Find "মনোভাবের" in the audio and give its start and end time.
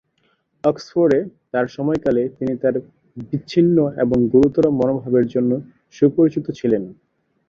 4.79-5.25